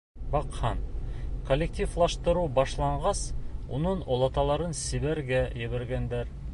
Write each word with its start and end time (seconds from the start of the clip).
Баҡһаң, 0.35 0.79
коллективлаштырыу 1.49 2.49
башланғас, 2.57 3.23
уның 3.79 4.03
олаталарын 4.17 4.77
Себергә 4.83 5.49
ебәргәндәр. 5.67 6.39